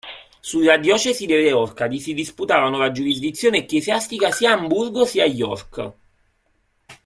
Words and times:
Sulla 0.39 0.79
diocesi 0.79 1.27
delle 1.27 1.51
Orcadi 1.51 1.99
si 1.99 2.15
disputavano 2.15 2.79
la 2.79 2.89
giurisdizione 2.89 3.59
ecclesiastica 3.59 4.31
sia 4.31 4.53
Amburgo 4.53 5.05
sia 5.05 5.25
York. 5.25 5.93